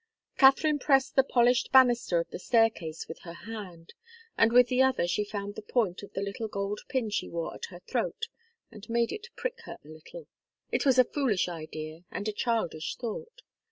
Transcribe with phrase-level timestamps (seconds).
[0.35, 3.93] Katharine pressed the polished banister of the staircase with her hand,
[4.35, 7.53] and with the other she found the point of the little gold pin she wore
[7.53, 8.25] at her throat
[8.71, 10.25] and made it prick her a little.
[10.71, 13.43] It was a foolish idea and a childish thought.